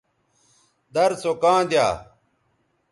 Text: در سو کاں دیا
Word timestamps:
در 0.93 1.09
سو 1.21 1.31
کاں 1.41 1.61
دیا 1.69 1.87